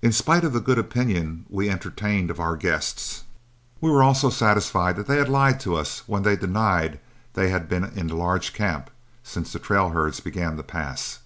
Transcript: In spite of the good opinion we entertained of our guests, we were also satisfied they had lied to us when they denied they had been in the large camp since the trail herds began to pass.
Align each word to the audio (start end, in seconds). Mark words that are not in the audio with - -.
In 0.00 0.12
spite 0.12 0.44
of 0.44 0.52
the 0.52 0.60
good 0.60 0.78
opinion 0.78 1.44
we 1.48 1.68
entertained 1.68 2.30
of 2.30 2.38
our 2.38 2.56
guests, 2.56 3.24
we 3.80 3.90
were 3.90 4.00
also 4.00 4.30
satisfied 4.30 4.94
they 4.96 5.16
had 5.18 5.28
lied 5.28 5.58
to 5.58 5.74
us 5.74 6.04
when 6.06 6.22
they 6.22 6.36
denied 6.36 7.00
they 7.32 7.48
had 7.48 7.68
been 7.68 7.82
in 7.98 8.06
the 8.06 8.14
large 8.14 8.52
camp 8.52 8.90
since 9.24 9.52
the 9.52 9.58
trail 9.58 9.88
herds 9.88 10.20
began 10.20 10.56
to 10.56 10.62
pass. 10.62 11.18